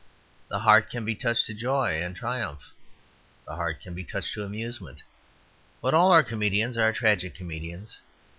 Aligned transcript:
The 0.49 0.57
heart 0.57 0.89
can 0.89 1.05
be 1.05 1.13
touched 1.13 1.45
to 1.45 1.53
joy 1.53 2.01
and 2.01 2.15
triumph; 2.15 2.73
the 3.45 3.55
heart 3.55 3.81
can 3.81 3.93
be 3.93 4.03
touched 4.03 4.33
to 4.33 4.43
amusement. 4.43 5.03
But 5.79 5.93
all 5.93 6.11
our 6.11 6.23
comedians 6.23 6.75
are 6.75 6.91
tragic 6.91 7.35
comedians. 7.35 7.99